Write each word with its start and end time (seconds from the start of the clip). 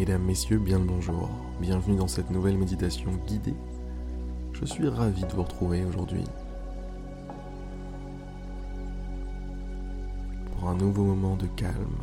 Mesdames, 0.00 0.22
Messieurs, 0.22 0.56
bien 0.56 0.78
le 0.78 0.86
bonjour. 0.86 1.28
Bienvenue 1.60 1.96
dans 1.96 2.08
cette 2.08 2.30
nouvelle 2.30 2.56
méditation 2.56 3.10
guidée. 3.26 3.52
Je 4.54 4.64
suis 4.64 4.88
ravi 4.88 5.20
de 5.20 5.32
vous 5.34 5.42
retrouver 5.42 5.84
aujourd'hui 5.84 6.24
pour 10.46 10.70
un 10.70 10.74
nouveau 10.74 11.04
moment 11.04 11.36
de 11.36 11.44
calme, 11.48 11.98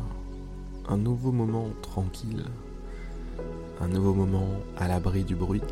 un 0.88 0.96
nouveau 0.96 1.32
moment 1.32 1.70
tranquille, 1.82 2.44
un 3.80 3.88
nouveau 3.88 4.14
moment 4.14 4.46
à 4.76 4.86
l'abri 4.86 5.24
du 5.24 5.34
bruit, 5.34 5.64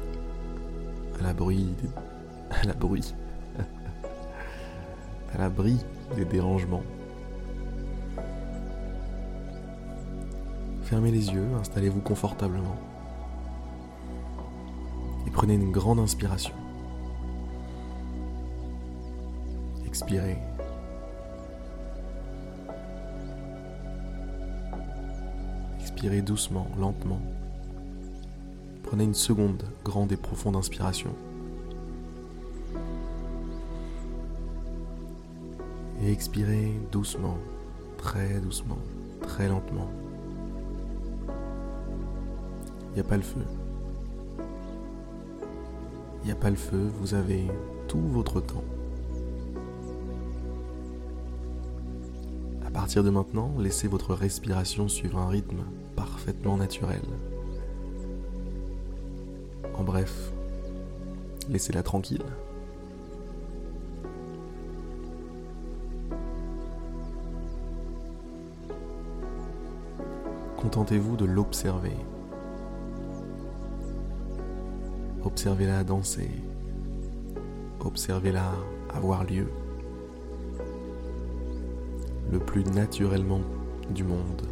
à 1.20 1.22
l'abri 1.22 1.76
des... 1.80 1.90
à 2.60 2.64
l'abri 2.64 3.14
à 5.32 5.38
l'abri 5.38 5.76
des 6.16 6.24
dérangements. 6.24 6.82
Fermez 10.86 11.10
les 11.10 11.32
yeux, 11.32 11.48
installez-vous 11.58 12.00
confortablement 12.00 12.76
et 15.26 15.30
prenez 15.30 15.54
une 15.54 15.72
grande 15.72 15.98
inspiration. 15.98 16.54
Expirez. 19.84 20.38
Expirez 25.80 26.22
doucement, 26.22 26.68
lentement. 26.78 27.20
Prenez 28.84 29.02
une 29.02 29.14
seconde 29.14 29.64
grande 29.84 30.12
et 30.12 30.16
profonde 30.16 30.54
inspiration. 30.54 31.10
Et 36.04 36.12
expirez 36.12 36.70
doucement, 36.92 37.38
très 37.98 38.38
doucement, 38.38 38.78
très 39.22 39.48
lentement. 39.48 39.90
N'y 42.96 43.02
a 43.02 43.04
pas 43.04 43.16
le 43.18 43.22
feu. 43.22 43.42
Il 46.22 46.26
n'y 46.26 46.32
a 46.32 46.34
pas 46.34 46.48
le 46.48 46.56
feu, 46.56 46.90
vous 46.98 47.12
avez 47.12 47.44
tout 47.88 48.00
votre 48.00 48.40
temps. 48.40 48.64
À 52.64 52.70
partir 52.70 53.04
de 53.04 53.10
maintenant, 53.10 53.52
laissez 53.58 53.86
votre 53.86 54.14
respiration 54.14 54.88
suivre 54.88 55.18
un 55.18 55.28
rythme 55.28 55.64
parfaitement 55.94 56.56
naturel. 56.56 57.02
En 59.74 59.82
bref, 59.82 60.32
laissez-la 61.50 61.82
tranquille. 61.82 62.24
Contentez-vous 70.56 71.16
de 71.16 71.26
l'observer. 71.26 71.92
Observez-la 75.26 75.82
danser. 75.82 76.30
Observez-la 77.80 78.52
avoir 78.94 79.24
lieu. 79.24 79.48
Le 82.30 82.38
plus 82.38 82.62
naturellement 82.64 83.40
du 83.90 84.04
monde. 84.04 84.42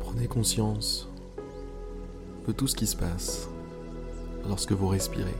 Prenez 0.00 0.26
conscience 0.26 1.08
de 2.46 2.52
tout 2.52 2.66
ce 2.68 2.76
qui 2.76 2.86
se 2.86 2.96
passe 2.96 3.48
lorsque 4.46 4.72
vous 4.72 4.88
respirez. 4.88 5.34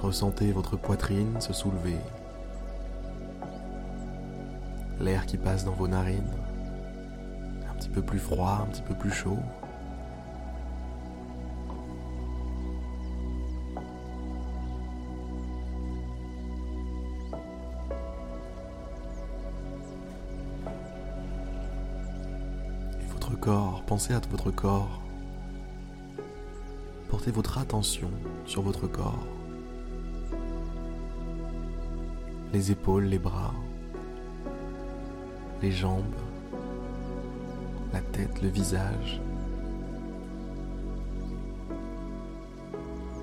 Ressentez 0.00 0.52
votre 0.52 0.76
poitrine 0.76 1.40
se 1.40 1.52
soulever, 1.52 1.96
l'air 5.00 5.26
qui 5.26 5.36
passe 5.36 5.64
dans 5.64 5.72
vos 5.72 5.88
narines, 5.88 6.24
un 7.70 7.74
petit 7.74 7.88
peu 7.88 8.02
plus 8.02 8.18
froid, 8.18 8.60
un 8.62 8.66
petit 8.66 8.82
peu 8.82 8.94
plus 8.94 9.10
chaud. 9.10 9.38
Et 23.00 23.12
votre 23.12 23.38
corps, 23.38 23.82
pensez 23.86 24.14
à 24.14 24.20
votre 24.30 24.50
corps. 24.50 25.02
Portez 27.08 27.30
votre 27.30 27.58
attention 27.58 28.10
sur 28.46 28.62
votre 28.62 28.86
corps. 28.86 29.26
Les 32.52 32.70
épaules, 32.70 33.04
les 33.04 33.18
bras, 33.18 33.54
les 35.62 35.72
jambes, 35.72 36.04
la 37.92 38.00
tête, 38.00 38.42
le 38.42 38.48
visage. 38.48 39.20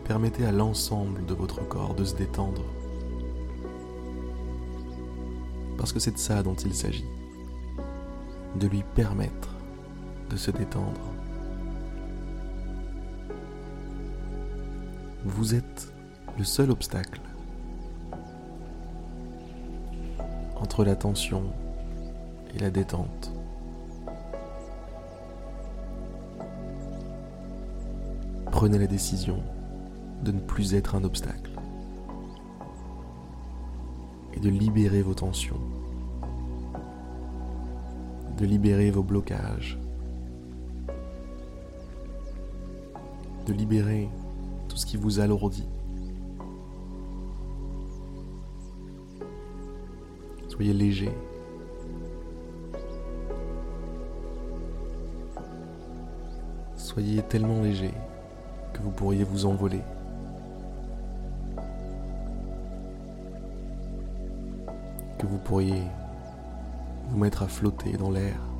Permettez 0.05 0.45
à 0.45 0.51
l'ensemble 0.51 1.25
de 1.25 1.33
votre 1.33 1.65
corps 1.67 1.95
de 1.95 2.03
se 2.03 2.15
détendre. 2.15 2.63
Parce 5.77 5.93
que 5.93 5.99
c'est 5.99 6.11
de 6.11 6.17
ça 6.17 6.43
dont 6.43 6.55
il 6.55 6.73
s'agit. 6.73 7.05
De 8.59 8.67
lui 8.67 8.83
permettre 8.95 9.49
de 10.29 10.37
se 10.37 10.51
détendre. 10.51 11.01
Vous 15.25 15.55
êtes 15.55 15.93
le 16.37 16.43
seul 16.43 16.71
obstacle 16.71 17.21
entre 20.55 20.83
la 20.83 20.95
tension 20.95 21.43
et 22.55 22.59
la 22.59 22.69
détente. 22.69 23.31
Prenez 28.51 28.77
la 28.77 28.87
décision 28.87 29.41
de 30.23 30.31
ne 30.31 30.39
plus 30.39 30.73
être 30.73 30.95
un 30.95 31.03
obstacle 31.03 31.51
et 34.33 34.39
de 34.39 34.49
libérer 34.49 35.01
vos 35.01 35.13
tensions, 35.13 35.59
de 38.37 38.45
libérer 38.45 38.91
vos 38.91 39.03
blocages, 39.03 39.77
de 43.45 43.53
libérer 43.53 44.09
tout 44.69 44.77
ce 44.77 44.85
qui 44.85 44.97
vous 44.97 45.19
alourdit. 45.19 45.67
Soyez 50.47 50.73
léger. 50.73 51.11
Soyez 56.93 57.23
tellement 57.23 57.63
léger 57.63 57.91
que 58.71 58.79
vous 58.83 58.91
pourriez 58.91 59.23
vous 59.23 59.47
envoler. 59.47 59.81
Que 65.17 65.25
vous 65.25 65.39
pourriez 65.39 65.81
vous 67.09 67.17
mettre 67.17 67.41
à 67.41 67.47
flotter 67.47 67.93
dans 67.93 68.11
l'air. 68.11 68.52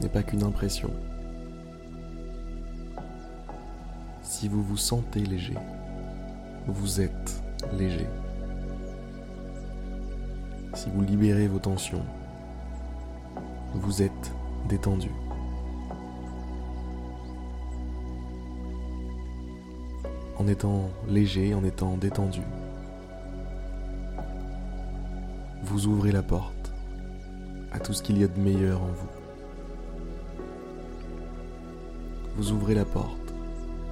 N'est 0.00 0.08
pas 0.08 0.22
qu'une 0.22 0.44
impression. 0.44 0.90
Si 4.22 4.46
vous 4.46 4.62
vous 4.62 4.76
sentez 4.76 5.20
léger, 5.20 5.56
vous 6.68 7.00
êtes 7.00 7.42
léger. 7.76 8.06
Si 10.74 10.88
vous 10.90 11.02
libérez 11.02 11.48
vos 11.48 11.58
tensions, 11.58 12.04
vous 13.74 14.02
êtes 14.02 14.32
détendu. 14.68 15.10
En 20.36 20.46
étant 20.46 20.90
léger, 21.08 21.54
en 21.54 21.64
étant 21.64 21.96
détendu, 21.96 22.42
vous 25.64 25.86
ouvrez 25.86 26.12
la 26.12 26.22
porte 26.22 26.72
à 27.72 27.80
tout 27.80 27.92
ce 27.92 28.02
qu'il 28.02 28.18
y 28.18 28.24
a 28.24 28.28
de 28.28 28.38
meilleur 28.38 28.80
en 28.80 28.86
vous. 28.86 29.17
vous 32.38 32.52
ouvrez 32.52 32.74
la 32.74 32.84
porte 32.84 33.34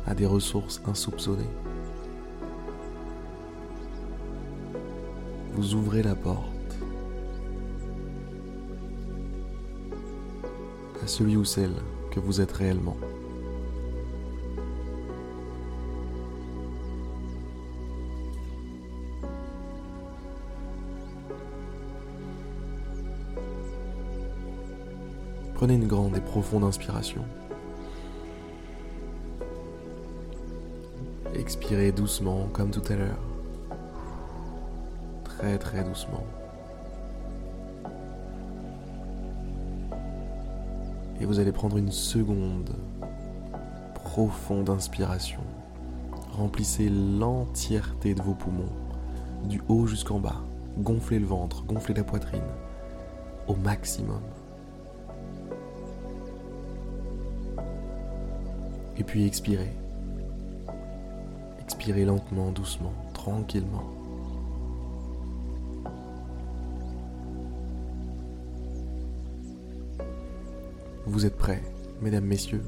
à 0.06 0.14
des 0.14 0.24
ressources 0.24 0.80
insoupçonnées. 0.86 1.50
Vous 5.54 5.74
ouvrez 5.74 6.04
la 6.04 6.14
porte 6.14 6.78
à 11.02 11.08
celui 11.08 11.36
ou 11.36 11.44
celle 11.44 11.74
que 12.12 12.20
vous 12.20 12.40
êtes 12.40 12.52
réellement. 12.52 12.96
Prenez 25.54 25.74
une 25.74 25.88
grande 25.88 26.16
et 26.16 26.20
profonde 26.20 26.62
inspiration. 26.62 27.24
Expirez 31.38 31.92
doucement 31.92 32.48
comme 32.52 32.70
tout 32.70 32.82
à 32.90 32.96
l'heure. 32.96 33.20
Très 35.24 35.58
très 35.58 35.84
doucement. 35.84 36.24
Et 41.20 41.26
vous 41.26 41.38
allez 41.38 41.52
prendre 41.52 41.76
une 41.76 41.92
seconde 41.92 42.70
profonde 43.94 44.70
inspiration. 44.70 45.40
Remplissez 46.32 46.88
l'entièreté 46.88 48.14
de 48.14 48.22
vos 48.22 48.34
poumons, 48.34 48.72
du 49.44 49.60
haut 49.68 49.86
jusqu'en 49.86 50.18
bas. 50.18 50.40
Gonflez 50.78 51.18
le 51.18 51.26
ventre, 51.26 51.64
gonflez 51.64 51.94
la 51.94 52.04
poitrine 52.04 52.42
au 53.46 53.54
maximum. 53.56 54.22
Et 58.98 59.04
puis 59.04 59.26
expirez. 59.26 59.72
Lentement, 61.92 62.50
doucement, 62.50 62.92
tranquillement. 63.14 63.84
Vous 71.06 71.24
êtes 71.24 71.36
prêts, 71.36 71.62
mesdames, 72.02 72.24
messieurs? 72.24 72.64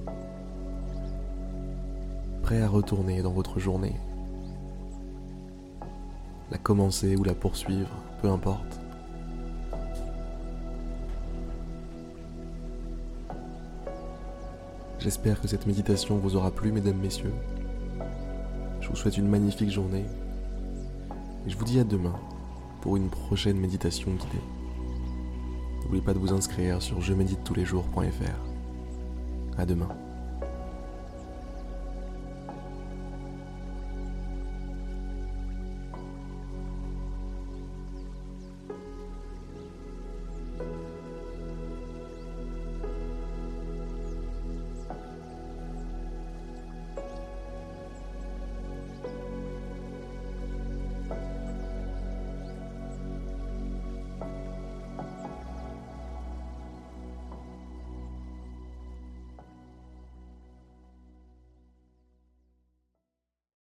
Prêts 2.43 2.63
à 2.63 2.69
retourner 2.69 3.21
dans 3.21 3.33
votre 3.33 3.59
journée? 3.59 3.97
La 6.53 6.59
commencer 6.59 7.17
ou 7.17 7.25
la 7.25 7.35
poursuivre, 7.35 7.91
peu 8.23 8.31
importe. 8.31 8.81
J'espère 15.01 15.41
que 15.41 15.49
cette 15.49 15.67
méditation 15.67 16.19
vous 16.19 16.37
aura 16.37 16.53
plu, 16.53 16.71
mesdames, 16.71 16.99
messieurs. 16.99 17.35
Je 18.89 18.95
vous 18.95 19.01
souhaite 19.01 19.19
une 19.19 19.29
magnifique 19.29 19.71
journée. 19.71 20.07
Et 21.47 21.51
je 21.51 21.59
vous 21.59 21.65
dis 21.65 21.79
à 21.79 21.85
demain 21.85 22.19
pour 22.81 22.97
une 22.97 23.11
prochaine 23.11 23.59
méditation 23.59 24.11
guidée. 24.13 24.43
N'oubliez 25.83 26.03
pas 26.03 26.15
de 26.15 26.19
vous 26.19 26.33
inscrire 26.33 26.81
sur 26.81 27.03
je 27.03 27.13
médite 27.13 27.45
tous 27.45 27.53
les 27.53 27.67
jours.fr. 27.67 29.59
À 29.59 29.67
demain. 29.67 29.91